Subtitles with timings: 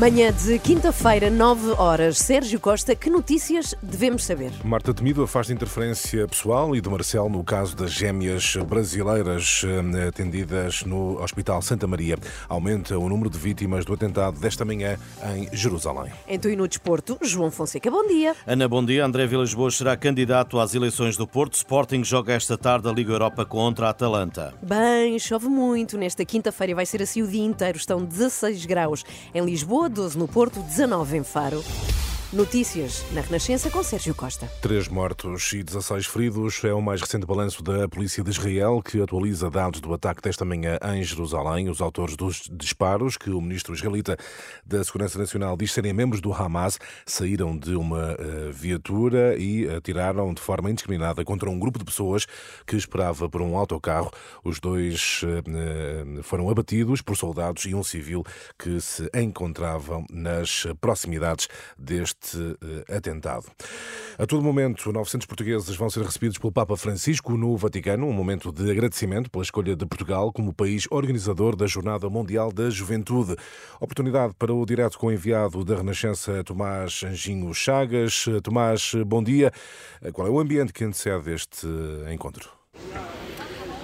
[0.00, 2.16] Manhã de quinta-feira, 9 horas.
[2.16, 4.50] Sérgio Costa, que notícias devemos saber?
[4.64, 10.84] Marta Temido afasta interferência pessoal e de Marcel no caso das gêmeas brasileiras eh, atendidas
[10.84, 12.16] no Hospital Santa Maria.
[12.48, 14.98] Aumenta o número de vítimas do atentado desta manhã
[15.36, 16.10] em Jerusalém.
[16.26, 18.34] Então, e no desporto, João Fonseca, bom dia.
[18.46, 19.04] Ana, bom dia.
[19.04, 21.56] André Vilas Boas será candidato às eleições do Porto.
[21.56, 24.54] Sporting joga esta tarde a Liga Europa contra a Atalanta.
[24.62, 25.98] Bem, chove muito.
[25.98, 27.76] Nesta quinta-feira vai ser assim o dia inteiro.
[27.76, 29.04] Estão 16 graus
[29.34, 31.62] em Lisboa, 12 no Porto, 19 em Faro.
[32.32, 34.48] Notícias na Renascença com Sérgio Costa.
[34.62, 39.02] Três mortos e 16 feridos é o mais recente balanço da Polícia de Israel, que
[39.02, 41.68] atualiza dados do ataque desta manhã em Jerusalém.
[41.68, 44.16] Os autores dos disparos, que o ministro israelita
[44.64, 50.32] da Segurança Nacional diz serem membros do Hamas, saíram de uma uh, viatura e atiraram
[50.32, 52.26] de forma indiscriminada contra um grupo de pessoas
[52.64, 54.08] que esperava por um autocarro.
[54.44, 58.22] Os dois uh, foram abatidos por soldados e um civil
[58.56, 63.46] que se encontravam nas proximidades deste este uh, atentado.
[64.18, 68.52] A todo momento, 900 portugueses vão ser recebidos pelo Papa Francisco no Vaticano, um momento
[68.52, 73.36] de agradecimento pela escolha de Portugal como país organizador da Jornada Mundial da Juventude.
[73.80, 78.26] Oportunidade para o direto com o enviado da Renascença, Tomás Anjinho Chagas.
[78.42, 79.50] Tomás, bom dia.
[80.12, 81.66] Qual é o ambiente que antecede este
[82.12, 82.50] encontro?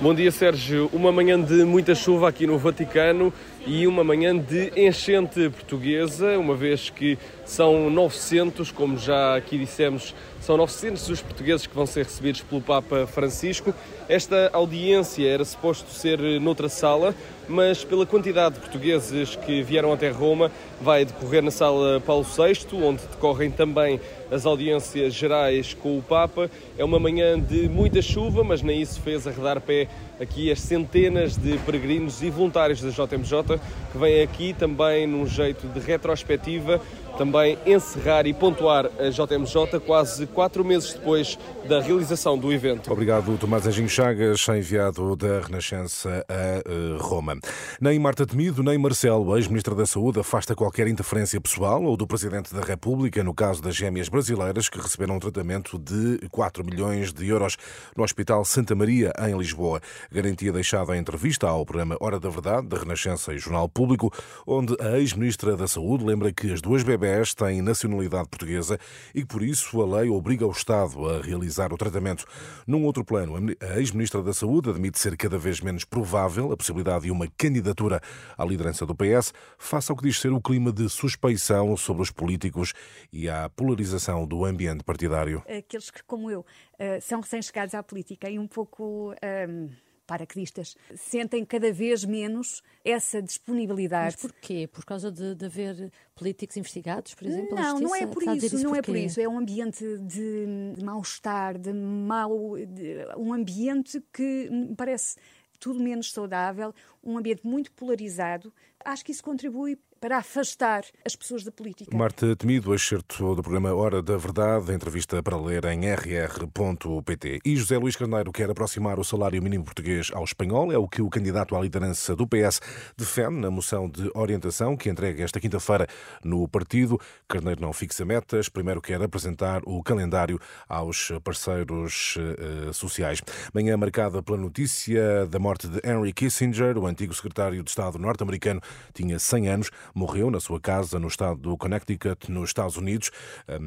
[0.00, 0.90] Bom dia, Sérgio.
[0.92, 3.32] Uma manhã de muita chuva aqui no Vaticano
[3.66, 10.14] e uma manhã de enchente portuguesa, uma vez que são 900, como já aqui dissemos,
[10.40, 13.72] são 900 os portugueses que vão ser recebidos pelo Papa Francisco.
[14.08, 17.14] Esta audiência era suposto ser noutra sala,
[17.48, 22.76] mas pela quantidade de portugueses que vieram até Roma, vai decorrer na sala Paulo VI,
[22.82, 23.98] onde decorrem também
[24.30, 26.50] as audiências gerais com o Papa.
[26.76, 29.88] É uma manhã de muita chuva, mas nem isso fez arredar pé
[30.20, 33.53] aqui as centenas de peregrinos e voluntários da JMJ
[33.92, 36.80] que vêm aqui também num jeito de retrospectiva
[37.16, 41.38] também encerrar e pontuar a JMJ quase quatro meses depois
[41.68, 42.92] da realização do evento.
[42.92, 46.62] Obrigado, Tomás Anjinho Chagas, enviado da Renascença a eh,
[46.98, 47.38] Roma.
[47.80, 52.52] Nem Marta Temido, nem Marcelo, ex-ministra da Saúde, afasta qualquer interferência pessoal ou do Presidente
[52.52, 57.28] da República no caso das gêmeas brasileiras que receberam um tratamento de 4 milhões de
[57.28, 57.56] euros
[57.96, 59.80] no Hospital Santa Maria, em Lisboa.
[60.12, 64.12] Garantia deixada em entrevista ao programa Hora da Verdade, da Renascença e Jornal Público,
[64.46, 68.78] onde a ex-ministra da Saúde lembra que as duas bebês bebés têm nacionalidade portuguesa
[69.14, 72.24] e que, por isso, a lei obriga o Estado a realizar o tratamento.
[72.66, 77.04] Num outro plano, a ex-ministra da Saúde admite ser cada vez menos provável a possibilidade
[77.04, 78.00] de uma candidatura
[78.38, 82.10] à liderança do PS, face ao que diz ser o clima de suspeição sobre os
[82.10, 82.72] políticos
[83.12, 85.42] e à polarização do ambiente partidário.
[85.46, 86.44] Aqueles que, como eu,
[86.78, 89.10] eh, são recém-chegados à política e um pouco.
[89.10, 94.16] Um ehm, paraquedistas sentem cada vez menos essa disponibilidade.
[94.16, 94.66] Mas porquê?
[94.66, 97.56] Por causa de, de haver políticos investigados, por exemplo?
[97.56, 99.20] Não, não é por isso, isso, não é por isso.
[99.20, 105.16] É um ambiente de, de mal-estar, de mal, de, um ambiente que me parece
[105.58, 108.52] tudo menos saudável, um ambiente muito polarizado.
[108.84, 111.96] Acho que isso contribui para afastar as pessoas da política.
[111.96, 117.40] Marta Temido, excerto do programa Hora da Verdade, entrevista para ler em rr.pt.
[117.42, 121.00] E José Luís Carneiro quer aproximar o salário mínimo português ao espanhol, é o que
[121.00, 122.60] o candidato à liderança do PS
[122.94, 125.86] defende na moção de orientação que entrega esta quinta-feira
[126.22, 127.00] no partido.
[127.26, 130.38] Carneiro não fixa metas, primeiro quer apresentar o calendário
[130.68, 133.22] aos parceiros uh, sociais.
[133.54, 138.60] Manhã marcada pela notícia da morte de Henry Kissinger, o antigo secretário de Estado norte-americano,
[138.92, 143.10] tinha 100 anos morreu na sua casa no estado do Connecticut, nos Estados Unidos.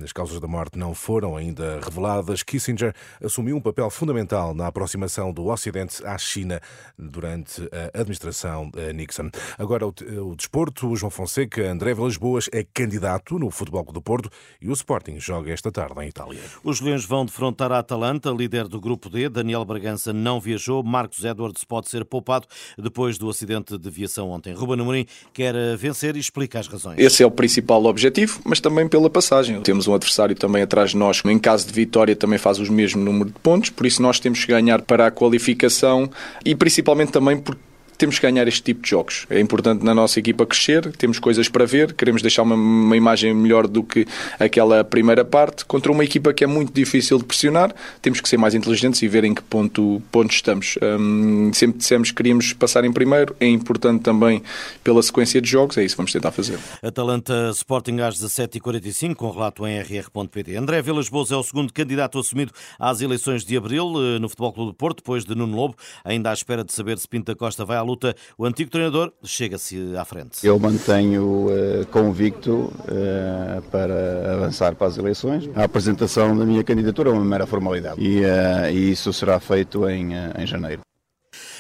[0.04, 2.44] As causas da morte não foram ainda reveladas.
[2.44, 2.94] Kissinger
[3.24, 6.60] assumiu um papel fundamental na aproximação do Ocidente à China
[6.98, 9.30] durante a administração Nixon.
[9.58, 14.30] Agora, o desporto, João Fonseca, André Vilas Boas é candidato no Futebol do Porto
[14.62, 16.42] e o Sporting joga esta tarde em Itália.
[16.64, 19.30] Os Leões vão defrontar a Atalanta, líder do Grupo D.
[19.30, 20.84] Daniel Bragança não viajou.
[20.84, 22.48] Marcos Edwards pode ser poupado
[22.78, 24.54] depois do acidente de viação ontem.
[24.54, 27.00] Ruben Amorim quer vencer e explica as razões.
[27.00, 29.62] Esse é o principal objetivo, mas também pela passagem.
[29.62, 33.02] Temos um adversário também atrás de nós, em caso de vitória também faz o mesmo
[33.02, 36.10] número de pontos, por isso nós temos que ganhar para a qualificação
[36.44, 37.62] e principalmente também porque
[37.98, 39.26] temos que ganhar este tipo de jogos.
[39.30, 43.34] É importante na nossa equipa crescer, temos coisas para ver, queremos deixar uma, uma imagem
[43.34, 44.06] melhor do que
[44.40, 45.66] aquela primeira parte.
[45.66, 49.08] Contra uma equipa que é muito difícil de pressionar, temos que ser mais inteligentes e
[49.08, 50.78] ver em que ponto, ponto estamos.
[50.82, 54.44] Um, sempre dissemos que queríamos passar em primeiro, é importante também
[54.84, 56.60] pela sequência de jogos, é isso que vamos tentar fazer.
[56.84, 60.56] Atalanta Sporting às 17h45, com relato em rr.pt.
[60.56, 64.54] André Vilas Boas é o segundo candidato assumido às eleições de abril eh, no Futebol
[64.54, 67.66] Clube do Porto, depois de Nuno Lobo, ainda à espera de saber se Pinta Costa
[67.66, 68.16] vai à luta.
[68.38, 70.46] O antigo treinador chega-se à frente.
[70.46, 75.50] Eu mantenho uh, convicto uh, para avançar para as eleições.
[75.56, 79.88] A apresentação da minha candidatura é uma mera formalidade e, uh, e isso será feito
[79.90, 80.87] em, em janeiro.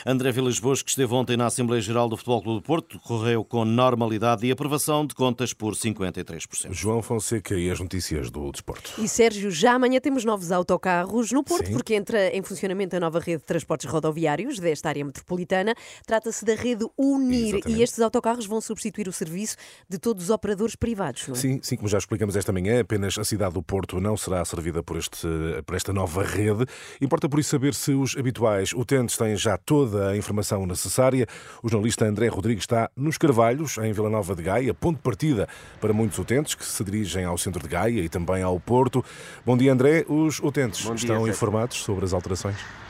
[0.09, 3.43] André Vilas Boas, que esteve ontem na Assembleia Geral do Futebol Clube do Porto, correu
[3.43, 6.71] com normalidade e aprovação de contas por 53%.
[6.71, 8.93] João Fonseca e as notícias do desporto.
[8.99, 11.73] E Sérgio, já amanhã temos novos autocarros no Porto, Sim.
[11.73, 15.75] porque entra em funcionamento a nova rede de transportes rodoviários desta área metropolitana.
[16.05, 17.77] Trata-se da rede UNIR Exatamente.
[17.77, 19.57] e estes autocarros vão substituir o serviço
[19.89, 21.37] de todos os operadores privados, não é?
[21.37, 24.81] Sim, sim, como já explicamos esta manhã, apenas a cidade do Porto não será servida
[24.81, 25.27] por, este,
[25.65, 26.65] por esta nova rede.
[27.01, 31.27] Importa por isso saber se os habituais utentes têm já toda toda a informação necessária.
[31.63, 35.47] O jornalista André Rodrigues está nos Carvalhos, em Vila Nova de Gaia, ponto de partida
[35.81, 39.03] para muitos utentes que se dirigem ao centro de Gaia e também ao Porto.
[39.45, 40.05] Bom dia, André.
[40.07, 42.86] Os utentes dia, estão informados sobre as alterações?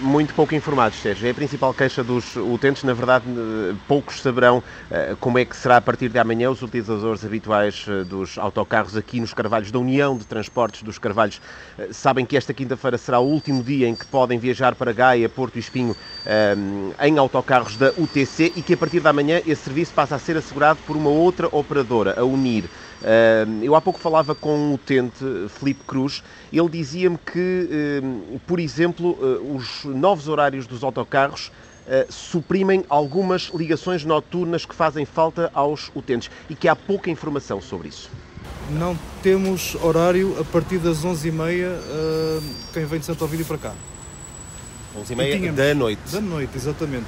[0.00, 1.26] Muito pouco informados, Sérgio.
[1.26, 2.82] É a principal queixa dos utentes.
[2.82, 6.62] Na verdade, eh, poucos saberão eh, como é que será a partir de amanhã os
[6.62, 11.40] utilizadores habituais eh, dos autocarros aqui nos Carvalhos da União de Transportes dos Carvalhos.
[11.92, 15.56] Sabem que esta quinta-feira será o último dia em que podem viajar para Gaia, Porto
[15.56, 15.94] e Espinho
[17.00, 20.36] em autocarros da UTC e que a partir de amanhã esse serviço passa a ser
[20.36, 22.64] assegurado por uma outra operadora, a Unir.
[23.62, 28.02] Eu há pouco falava com um utente, Felipe Cruz, ele dizia-me que,
[28.46, 29.16] por exemplo,
[29.54, 31.50] os novos horários dos autocarros
[32.08, 37.88] suprimem algumas ligações noturnas que fazem falta aos utentes e que há pouca informação sobre
[37.88, 38.10] isso.
[38.70, 42.42] Não temos horário a partir das 11h30
[42.72, 43.72] quem vem de Santo Ovídio para cá.
[44.96, 46.00] 11h30 da noite.
[46.12, 47.06] Da noite, exatamente.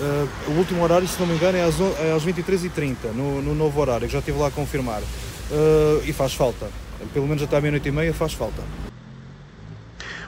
[0.00, 3.54] Uh, o último horário, se não me engano, é às, é às 23h30, no, no,
[3.54, 5.00] novo horário, que já estive lá a confirmar.
[5.00, 6.68] Uh, e faz falta.
[7.12, 8.62] Pelo menos até à meia-noite e meia faz falta.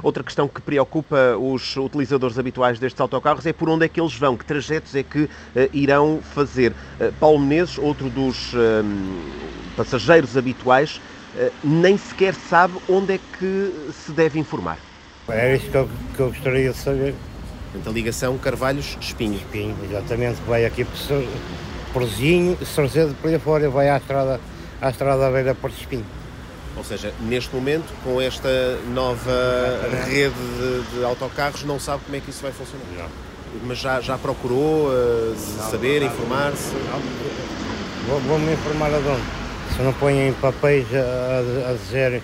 [0.02, 4.14] Outra questão que preocupa os utilizadores habituais destes autocarros é por onde é que eles
[4.14, 5.30] vão, que trajetos é que uh,
[5.72, 6.72] irão fazer.
[7.00, 8.52] Uh, Paulo Menezes, outro dos
[9.76, 11.00] passageiros habituais,
[11.62, 14.78] nem sequer sabe onde é que se deve informar.
[15.28, 17.14] É isso que eu, que eu gostaria de saber.
[17.76, 19.36] Portanto, a ligação Carvalhos-Espinho.
[19.36, 20.40] Espinho, exatamente.
[20.46, 20.96] Vai aqui por
[21.92, 24.40] Porzinho, Sorcedo, por aí fora, vai à estrada,
[24.80, 26.04] à estrada beira Porto Espinho.
[26.76, 29.32] Ou seja, neste momento, com esta nova
[30.06, 32.84] rede de, de, autocarros, não sabe como é que isso vai funcionar?
[32.96, 33.08] Não.
[33.64, 35.34] Mas já, já procurou uh,
[35.70, 36.72] saber, informar-se?
[38.06, 39.22] Vou-me vou informar aonde?
[39.74, 42.22] Se não põem papéis a, a dizer,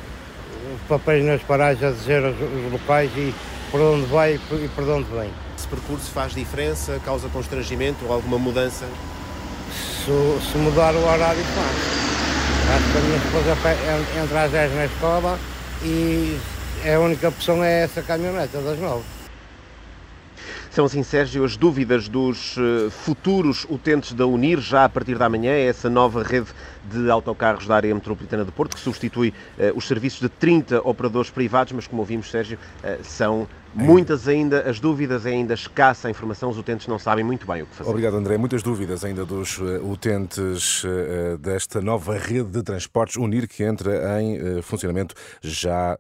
[0.89, 3.35] papéis nas paragens a dizer os, os locais e
[3.73, 5.31] por onde vai e por onde vem.
[5.57, 8.87] Esse percurso faz diferença, causa constrangimento ou alguma mudança?
[9.73, 12.03] Se, se mudar o horário, faz.
[12.77, 15.39] Acho que a minha esposa entra às 10 na escola
[15.83, 16.39] e
[16.85, 19.03] a única opção é essa caminhoneta das 9.
[20.71, 25.29] São assim, Sérgio, as dúvidas dos eh, futuros utentes da Unir, já a partir da
[25.29, 26.49] manhã, é essa nova rede
[26.91, 31.29] de autocarros da área metropolitana de Porto, que substitui uh, os serviços de 30 operadores
[31.29, 36.11] privados, mas como ouvimos, Sérgio, uh, são Muitas ainda, as dúvidas é ainda escassa a
[36.11, 37.89] informação, os utentes não sabem muito bem o que fazer.
[37.89, 38.37] Obrigado, André.
[38.37, 44.21] Muitas dúvidas ainda dos eh, utentes eh, desta nova rede de transportes Unir que entra
[44.21, 45.97] em eh, funcionamento já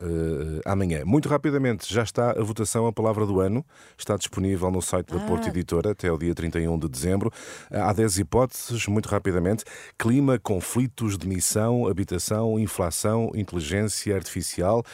[0.64, 1.02] amanhã.
[1.04, 3.64] Muito rapidamente, já está a votação A Palavra do Ano,
[3.96, 5.26] está disponível no site da ah.
[5.26, 7.30] Porto Editora até o dia 31 de dezembro.
[7.70, 9.64] Há 10 hipóteses, muito rapidamente:
[9.98, 14.84] clima, conflitos, demissão, habitação, inflação, inteligência artificial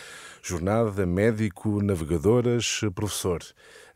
[0.48, 3.42] jornada, médico, navegadoras, professor.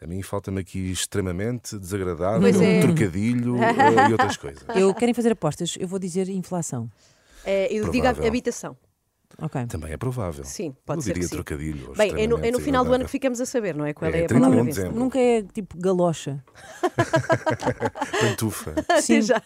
[0.00, 2.80] A mim falta-me aqui extremamente desagradável, é.
[2.80, 4.64] trocadilho eh, e outras coisas.
[4.74, 6.90] Eu querem fazer apostas, eu vou dizer inflação.
[7.44, 8.12] É, eu Provável.
[8.12, 8.76] digo habitação.
[9.40, 9.66] Okay.
[9.66, 10.44] Também é provável.
[10.44, 11.92] Sim, pode eu ser diria que trocadilho.
[11.96, 13.94] Bem, é no, é no final do ano que ficamos a saber, não é?
[13.94, 16.44] Qual é, é a palavra de Nunca é tipo galocha.
[18.20, 18.74] Pantufa.
[18.88, 19.36] Até já.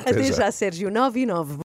[0.00, 0.90] Até, Até já, já Sérgio.
[0.90, 1.56] 9 e 9.